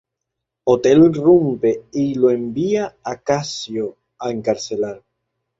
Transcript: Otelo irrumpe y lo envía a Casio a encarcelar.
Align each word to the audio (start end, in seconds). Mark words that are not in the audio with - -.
Otelo 0.71 1.05
irrumpe 1.11 1.83
y 1.91 2.15
lo 2.15 2.31
envía 2.31 2.95
a 3.03 3.17
Casio 3.17 3.97
a 4.17 4.31
encarcelar. 4.31 5.03